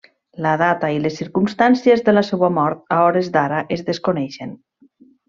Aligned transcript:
La 0.43 0.51
data 0.59 0.87
i 0.93 1.01
les 1.01 1.19
circumstàncies 1.21 2.01
de 2.07 2.15
la 2.15 2.23
seua 2.29 2.49
mort 2.57 2.81
a 2.97 3.01
hores 3.05 3.29
d'ara 3.37 3.61
es 3.77 3.85
desconeixen. 3.91 4.57